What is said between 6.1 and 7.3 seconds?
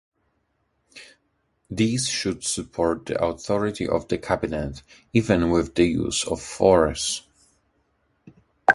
of force.